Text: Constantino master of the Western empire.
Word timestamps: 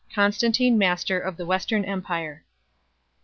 Constantino 0.11 0.75
master 0.75 1.19
of 1.19 1.37
the 1.37 1.45
Western 1.45 1.85
empire. 1.85 2.43